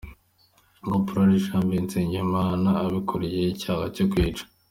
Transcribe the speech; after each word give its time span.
Caporal 0.85 1.31
Janvier 1.45 1.83
Nsengimana 1.85 2.69
akurikiranyweho 2.85 3.51
icyaha 3.53 3.85
cyo 3.95 4.05
kwica. 4.11 4.43